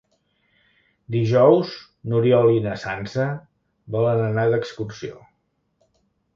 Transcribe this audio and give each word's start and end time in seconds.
Dijous 1.15 1.73
n'Oriol 2.13 2.49
i 2.55 2.65
na 2.65 2.75
Sança 2.85 3.29
volen 3.99 4.25
anar 4.33 4.51
d'excursió. 4.57 5.25